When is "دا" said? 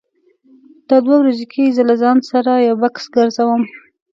0.89-0.97